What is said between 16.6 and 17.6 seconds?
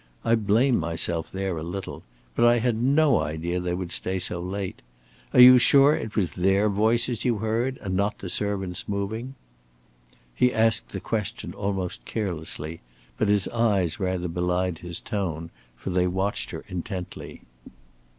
intently.